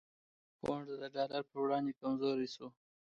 [0.59, 2.67] پونډ د ډالر په وړاندې کمزوری شو؛